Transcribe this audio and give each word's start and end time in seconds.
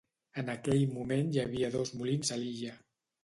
En 0.41 0.47
aquell 0.53 0.85
moment 0.93 1.29
hi 1.35 1.41
havia 1.43 1.69
dos 1.77 1.93
molins 1.99 2.35
a 2.37 2.39
l'illa. 2.45 2.73